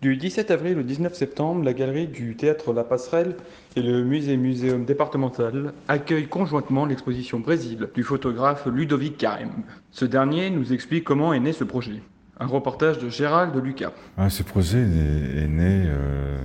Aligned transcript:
Du 0.00 0.16
17 0.16 0.52
avril 0.52 0.78
au 0.78 0.82
19 0.84 1.12
septembre, 1.12 1.64
la 1.64 1.74
galerie 1.74 2.06
du 2.06 2.36
Théâtre 2.36 2.72
La 2.72 2.84
Passerelle 2.84 3.34
et 3.74 3.82
le 3.82 4.04
musée 4.04 4.36
muséum 4.36 4.84
départemental 4.84 5.72
accueillent 5.88 6.28
conjointement 6.28 6.86
l'exposition 6.86 7.40
Brésil 7.40 7.88
du 7.92 8.04
photographe 8.04 8.66
Ludovic 8.66 9.16
Carême. 9.16 9.64
Ce 9.90 10.04
dernier 10.04 10.50
nous 10.50 10.72
explique 10.72 11.02
comment 11.02 11.32
est 11.32 11.40
né 11.40 11.52
ce 11.52 11.64
projet. 11.64 12.00
Un 12.38 12.46
reportage 12.46 13.00
de 13.00 13.08
Gérald 13.08 13.52
de 13.52 13.58
Lucas. 13.58 13.90
Ah, 14.16 14.30
ce 14.30 14.44
projet 14.44 14.78
est, 14.78 15.48
né 15.48 15.86
euh, 15.88 16.38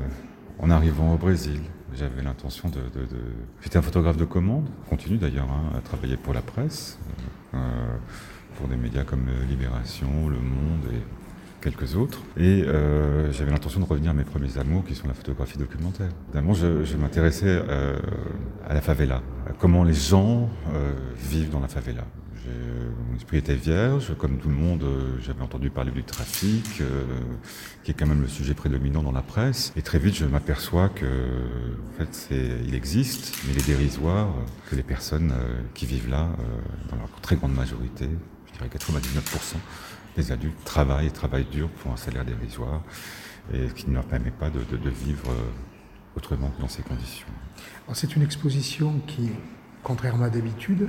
en 0.58 0.72
arrivant 0.72 1.14
au 1.14 1.18
Brésil. 1.18 1.62
J'avais 1.94 2.24
l'intention 2.24 2.70
de. 2.70 2.80
J'étais 3.62 3.78
un 3.78 3.84
photographe 3.84 4.18
de 4.18 4.26
commande, 4.26 4.68
continue 4.90 5.18
d'ailleurs 5.18 5.52
hein, 5.52 5.78
à 5.78 5.82
travailler 5.82 6.18
pour 6.18 6.34
la 6.34 6.42
presse, 6.42 6.98
euh, 7.54 7.58
pour 8.58 8.68
des 8.68 8.78
médias 8.78 9.04
comme 9.04 9.28
Libération, 9.48 10.28
Le 10.28 10.40
Monde 10.40 10.92
et 10.92 11.23
quelques 11.64 11.96
autres. 11.96 12.20
Et 12.38 12.64
euh, 12.64 13.32
j'avais 13.32 13.52
l'intention 13.52 13.80
de 13.80 13.86
revenir 13.86 14.12
à 14.12 14.14
mes 14.14 14.24
premiers 14.24 14.58
amours, 14.58 14.84
qui 14.86 14.96
sont 14.96 15.08
la 15.08 15.14
photographie 15.14 15.58
documentaire. 15.58 16.10
Évidemment, 16.30 16.54
je, 16.54 16.84
je 16.84 16.98
m'intéressais 16.98 17.46
euh, 17.48 17.98
à 18.68 18.74
la 18.74 18.82
favela, 18.82 19.22
à 19.48 19.54
comment 19.54 19.84
les 19.84 19.94
gens 19.94 20.50
euh, 20.74 20.94
vivent 21.18 21.50
dans 21.50 21.62
la 21.62 21.68
favela. 21.68 22.04
Mon 23.14 23.16
esprit 23.18 23.38
était 23.38 23.56
vierge, 23.56 24.16
comme 24.18 24.40
tout 24.40 24.50
le 24.50 24.56
monde, 24.56 24.82
euh, 24.84 25.18
j'avais 25.22 25.44
entendu 25.44 25.70
parler 25.70 25.92
du 25.92 26.04
trafic, 26.04 26.82
euh, 26.82 27.04
qui 27.84 27.92
est 27.92 27.94
quand 27.94 28.08
même 28.08 28.22
le 28.22 28.28
sujet 28.28 28.56
prédominant 28.56 29.04
dans 29.04 29.12
la 29.12 29.22
presse. 29.22 29.72
Et 29.76 29.84
très 29.84 30.00
vite, 30.00 30.16
je 30.16 30.26
m'aperçois 30.26 30.90
que, 30.90 31.06
en 31.06 31.98
fait, 31.98 32.30
il 32.66 32.74
existe, 32.74 33.38
mais 33.46 33.54
il 33.54 33.60
est 33.60 33.68
dérisoire 33.68 34.34
que 34.68 34.76
les 34.76 34.82
personnes 34.82 35.32
euh, 35.32 35.62
qui 35.76 35.86
vivent 35.86 36.10
là, 36.10 36.28
dans 36.90 36.96
leur 36.98 37.10
très 37.22 37.36
grande 37.36 37.54
majorité, 37.54 38.10
je 38.48 38.54
dirais 38.54 38.68
99%, 38.68 39.56
les 40.18 40.32
adultes 40.32 40.64
travaillent 40.64 41.08
et 41.08 41.12
travaillent 41.12 41.50
dur 41.52 41.70
pour 41.70 41.92
un 41.92 41.98
salaire 41.98 42.26
dérisoire 42.26 42.82
et 43.54 43.68
qui 43.76 43.90
ne 43.90 43.96
leur 43.96 44.06
permet 44.06 44.32
pas 44.32 44.50
de, 44.50 44.60
de, 44.72 44.78
de 44.78 44.90
vivre 44.90 45.30
autrement 46.16 46.50
que 46.50 46.62
dans 46.62 46.68
ces 46.68 46.84
conditions. 46.84 47.28
C'est 47.94 48.16
une 48.16 48.22
exposition 48.24 49.00
qui, 49.08 49.32
contrairement 49.84 50.26
à 50.26 50.30
d'habitude, 50.30 50.88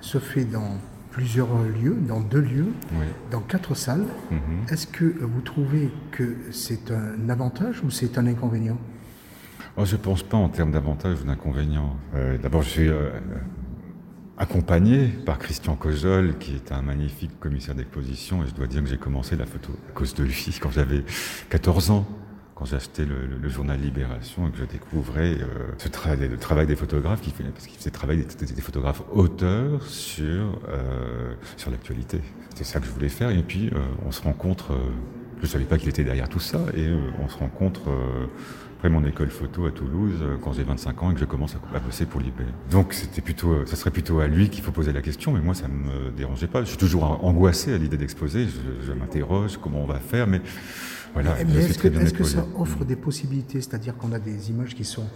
se 0.00 0.18
fait 0.18 0.44
dans 0.44 0.78
plusieurs 1.10 1.48
lieux, 1.62 1.96
dans 2.08 2.20
deux 2.20 2.40
lieux, 2.40 2.72
oui. 2.92 3.06
dans 3.30 3.40
quatre 3.40 3.74
salles. 3.74 4.06
Mm 4.30 4.36
-hmm. 4.36 4.72
Est-ce 4.72 4.86
que 4.86 5.04
vous 5.32 5.40
trouvez 5.40 5.90
que 6.10 6.26
c'est 6.50 6.90
un 6.90 7.28
avantage 7.30 7.76
ou 7.84 7.90
c'est 7.90 8.18
un 8.18 8.26
inconvénient? 8.26 8.78
Oh, 9.76 9.84
Je 9.84 9.96
ne 9.96 10.02
pense 10.02 10.22
pas 10.22 10.36
en 10.36 10.48
termes 10.48 10.72
d'avantage 10.72 11.16
ou 11.22 11.24
d'inconvénient. 11.24 11.90
Euh, 12.14 12.38
D'abord, 12.42 12.62
je 12.62 12.70
suis 12.76 12.88
euh, 12.88 13.10
accompagné 14.38 15.08
par 15.08 15.38
Christian 15.38 15.76
Cojol, 15.76 16.38
qui 16.38 16.54
est 16.54 16.72
un 16.72 16.82
magnifique 16.82 17.38
commissaire 17.38 17.74
d'exposition, 17.74 18.42
et 18.42 18.46
je 18.48 18.54
dois 18.54 18.66
dire 18.66 18.82
que 18.82 18.88
j'ai 18.88 18.98
commencé 18.98 19.36
la 19.36 19.46
photo 19.46 19.72
à 19.88 19.92
cause 19.92 20.14
de 20.14 20.24
lui 20.24 20.58
quand 20.60 20.70
j'avais 20.70 21.04
14 21.50 21.90
ans 21.90 22.06
quand 22.54 22.72
acheté 22.72 23.04
le, 23.04 23.26
le, 23.26 23.48
journal 23.48 23.80
Libération 23.80 24.46
et 24.46 24.50
que 24.52 24.58
je 24.58 24.64
découvrais 24.64 25.34
euh, 25.34 25.72
ce 25.78 25.88
travail, 25.88 26.28
le 26.28 26.36
travail 26.36 26.66
des 26.66 26.76
photographes, 26.76 27.20
parce 27.20 27.66
qu'ils 27.66 27.76
faisaient 27.76 27.90
travailler 27.90 28.24
des, 28.24 28.62
photographes 28.62 29.02
auteurs 29.12 29.82
sur, 29.82 30.60
euh, 30.68 31.34
sur 31.56 31.70
l'actualité. 31.70 32.20
C'était 32.50 32.64
ça 32.64 32.78
que 32.80 32.86
je 32.86 32.92
voulais 32.92 33.08
faire. 33.08 33.30
Et 33.30 33.42
puis, 33.42 33.70
euh, 33.74 33.80
on 34.06 34.12
se 34.12 34.22
rencontre, 34.22 34.72
je 35.38 35.42
ne 35.42 35.46
savais 35.46 35.64
pas 35.64 35.78
qu'il 35.78 35.88
était 35.88 36.04
derrière 36.04 36.28
tout 36.28 36.40
ça, 36.40 36.60
et 36.76 36.88
on 37.22 37.28
se 37.28 37.38
rencontre 37.38 37.82
après 38.76 38.88
mon 38.88 39.04
école 39.04 39.30
photo 39.30 39.66
à 39.66 39.70
Toulouse 39.70 40.22
quand 40.42 40.52
j'ai 40.52 40.62
25 40.62 41.02
ans 41.02 41.10
et 41.10 41.14
que 41.14 41.20
je 41.20 41.24
commence 41.24 41.56
à, 41.74 41.78
bosser 41.80 42.06
pour 42.06 42.20
Libé. 42.20 42.44
Donc, 42.70 42.92
c'était 42.92 43.22
plutôt, 43.22 43.64
ça 43.66 43.76
serait 43.76 43.90
plutôt 43.90 44.20
à 44.20 44.26
lui 44.26 44.50
qu'il 44.50 44.62
faut 44.62 44.72
poser 44.72 44.92
la 44.92 45.02
question, 45.02 45.32
mais 45.32 45.40
moi, 45.40 45.54
ça 45.54 45.68
ne 45.68 45.74
me 45.74 46.10
dérangeait 46.10 46.46
pas. 46.46 46.60
Je 46.62 46.68
suis 46.68 46.78
toujours 46.78 47.04
angoissé 47.24 47.72
à 47.72 47.78
l'idée 47.78 47.96
d'exposer. 47.96 48.46
Je, 48.46 48.86
je 48.86 48.92
m'interroge 48.92 49.58
comment 49.58 49.82
on 49.82 49.86
va 49.86 50.00
faire, 50.00 50.26
mais 50.26 50.40
voilà, 51.14 51.36
mais 51.46 51.62
est-ce 51.62 51.78
que, 51.78 51.86
est 51.86 52.16
que, 52.16 52.24
ça 52.24 52.44
offre 52.56 52.84
des 52.84 52.96
possibilités? 52.96 53.60
C'est-à-dire 53.60 53.96
qu'on 53.96 54.12
a 54.12 54.18
des 54.18 54.50
images 54.50 54.74
qui 54.74 54.84
sont, 54.84 55.06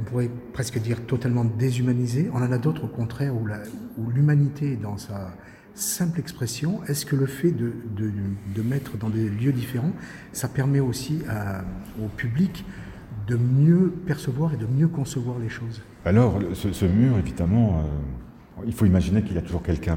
on 0.00 0.02
pourrait 0.02 0.30
presque 0.52 0.78
dire, 0.80 1.06
totalement 1.06 1.44
déshumanisées. 1.44 2.28
On 2.34 2.42
en 2.42 2.50
a 2.50 2.58
d'autres, 2.58 2.84
au 2.84 2.88
contraire, 2.88 3.32
où 3.36 4.10
l'humanité 4.10 4.72
est 4.72 4.76
dans 4.76 4.98
sa 4.98 5.32
simple 5.80 6.20
expression. 6.20 6.84
Est-ce 6.84 7.06
que 7.06 7.16
le 7.16 7.26
fait 7.26 7.50
de, 7.50 7.72
de, 7.96 8.12
de, 8.54 8.62
mettre 8.62 8.96
dans 8.96 9.08
des 9.08 9.28
lieux 9.28 9.52
différents, 9.52 9.92
ça 10.32 10.48
permet 10.48 10.80
aussi 10.80 11.22
au 12.02 12.08
public 12.08 12.64
de 13.26 13.36
mieux 13.36 13.90
percevoir 14.06 14.54
et 14.54 14.56
de 14.56 14.66
mieux 14.66 14.88
concevoir 14.88 15.38
les 15.38 15.48
choses? 15.48 15.82
Alors, 16.04 16.38
ce, 16.54 16.84
mur, 16.84 17.18
évidemment, 17.18 17.84
euh, 18.58 18.62
il 18.66 18.72
faut 18.72 18.86
imaginer 18.86 19.22
qu'il 19.22 19.34
y 19.34 19.38
a 19.38 19.42
toujours 19.42 19.62
quelqu'un 19.62 19.96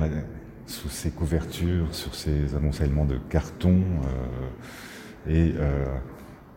sous 0.65 0.89
ses 0.89 1.11
couvertures, 1.11 1.93
sur 1.93 2.13
ses 2.13 2.55
amoncellements 2.55 3.05
de 3.05 3.17
carton. 3.29 3.81
Euh, 5.27 5.29
et 5.29 5.53
euh, 5.57 5.85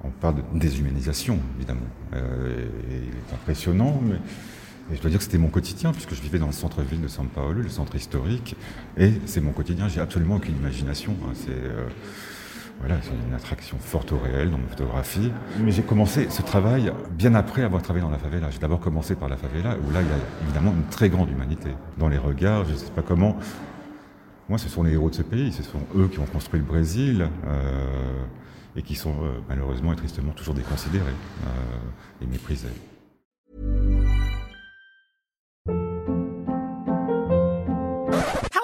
on 0.04 0.10
parle 0.10 0.36
de 0.36 0.58
déshumanisation, 0.58 1.38
évidemment. 1.56 1.80
Il 2.12 2.18
est 2.18 3.34
impressionnant, 3.34 4.00
mais 4.04 4.16
et 4.90 4.96
je 4.96 5.00
dois 5.00 5.10
dire 5.10 5.18
que 5.18 5.24
c'était 5.24 5.38
mon 5.38 5.48
quotidien, 5.48 5.92
puisque 5.92 6.14
je 6.14 6.22
vivais 6.22 6.38
dans 6.38 6.46
le 6.46 6.52
centre-ville 6.52 7.00
de 7.00 7.08
São 7.08 7.26
Paulo, 7.26 7.60
le 7.60 7.68
centre 7.68 7.94
historique, 7.96 8.56
et 8.96 9.12
c'est 9.26 9.40
mon 9.40 9.52
quotidien. 9.52 9.88
J'ai 9.88 10.00
absolument 10.00 10.36
aucune 10.36 10.56
imagination. 10.56 11.16
Hein. 11.24 11.32
C'est 11.34 11.50
euh, 11.50 11.88
voilà, 12.80 12.96
une 13.28 13.34
attraction 13.34 13.78
forte 13.78 14.12
au 14.12 14.18
réel 14.18 14.50
dans 14.50 14.58
ma 14.58 14.68
photographie. 14.68 15.32
Mais 15.60 15.72
j'ai 15.72 15.82
commencé 15.82 16.28
ce 16.30 16.42
travail 16.42 16.92
bien 17.10 17.34
après 17.34 17.62
avoir 17.62 17.82
travaillé 17.82 18.04
dans 18.04 18.10
la 18.10 18.18
favela. 18.18 18.50
J'ai 18.50 18.58
d'abord 18.58 18.80
commencé 18.80 19.14
par 19.14 19.28
la 19.28 19.36
favela, 19.36 19.76
où 19.76 19.92
là, 19.92 20.02
il 20.02 20.08
y 20.08 20.12
a 20.12 20.44
évidemment 20.44 20.72
une 20.72 20.88
très 20.90 21.08
grande 21.08 21.30
humanité. 21.30 21.70
Dans 21.98 22.08
les 22.08 22.18
regards, 22.18 22.64
je 22.66 22.72
ne 22.72 22.76
sais 22.76 22.90
pas 22.90 23.02
comment. 23.02 23.36
Moi, 24.48 24.58
ce 24.58 24.68
sont 24.68 24.82
les 24.82 24.92
héros 24.92 25.10
de 25.10 25.14
ce 25.14 25.22
pays. 25.22 25.52
Ce 25.52 25.62
sont 25.62 25.80
eux 25.96 26.08
qui 26.08 26.20
ont 26.20 26.26
construit 26.26 26.60
le 26.60 26.66
Brésil. 26.66 27.28
Euh, 27.46 28.24
et 28.76 28.82
qui 28.82 28.94
sont 28.94 29.14
euh, 29.22 29.40
malheureusement 29.48 29.92
et 29.92 29.96
tristement 29.96 30.32
toujours 30.32 30.54
déconsidérés 30.54 31.06
euh, 31.06 32.22
et 32.22 32.26
méprisés. 32.26 32.68